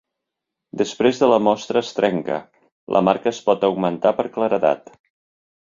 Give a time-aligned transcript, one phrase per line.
[0.81, 2.39] Després de la mostra es trenca,
[2.97, 4.95] la marca es pot augmentar per claredat.